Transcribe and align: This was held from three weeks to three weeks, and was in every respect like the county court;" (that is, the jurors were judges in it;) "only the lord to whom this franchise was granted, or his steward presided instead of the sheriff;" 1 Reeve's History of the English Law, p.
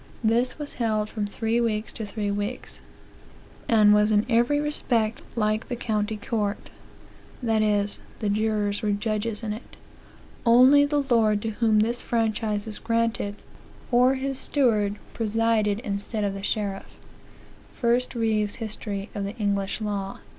This 0.23 0.57
was 0.57 0.73
held 0.81 1.11
from 1.11 1.27
three 1.27 1.61
weeks 1.61 1.93
to 1.93 2.07
three 2.07 2.31
weeks, 2.31 2.81
and 3.69 3.93
was 3.93 4.09
in 4.09 4.25
every 4.27 4.59
respect 4.59 5.21
like 5.35 5.67
the 5.67 5.75
county 5.75 6.17
court;" 6.17 6.71
(that 7.43 7.61
is, 7.61 7.99
the 8.17 8.27
jurors 8.27 8.81
were 8.81 8.93
judges 8.93 9.43
in 9.43 9.53
it;) 9.53 9.77
"only 10.43 10.85
the 10.85 11.03
lord 11.11 11.39
to 11.43 11.49
whom 11.49 11.81
this 11.81 12.01
franchise 12.01 12.65
was 12.65 12.79
granted, 12.79 13.35
or 13.91 14.15
his 14.15 14.39
steward 14.39 14.95
presided 15.13 15.77
instead 15.81 16.23
of 16.23 16.33
the 16.33 16.41
sheriff;" 16.41 16.97
1 17.79 17.99
Reeve's 18.15 18.55
History 18.55 19.11
of 19.13 19.23
the 19.23 19.37
English 19.37 19.81
Law, 19.81 20.13
p. 20.15 20.19